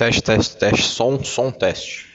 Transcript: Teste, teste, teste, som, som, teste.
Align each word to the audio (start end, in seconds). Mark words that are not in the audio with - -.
Teste, 0.00 0.22
teste, 0.32 0.56
teste, 0.58 0.88
som, 0.88 1.18
som, 1.24 1.52
teste. 1.52 2.09